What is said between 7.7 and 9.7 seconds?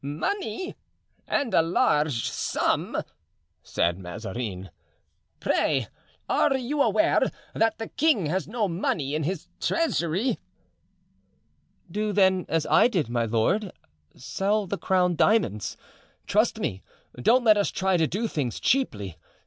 the king has no money in his